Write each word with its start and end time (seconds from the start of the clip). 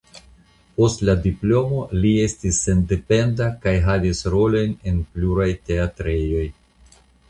Post 0.79 1.03
la 1.09 1.13
diplomo 1.25 1.83
li 1.99 2.15
estis 2.23 2.63
sendependa 2.69 3.53
kaj 3.67 3.77
havis 3.91 4.25
rolojn 4.39 4.77
en 4.95 5.01
pluraj 5.15 5.51
teatrejoj. 5.71 6.47